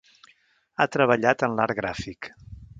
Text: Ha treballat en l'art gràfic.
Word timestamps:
Ha 0.77 0.87
treballat 0.95 1.47
en 1.49 1.61
l'art 1.61 1.81
gràfic. 1.83 2.35